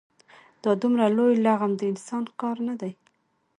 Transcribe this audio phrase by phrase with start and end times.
[0.63, 2.91] دا دومره لوی لغم د انسان کار نه دی.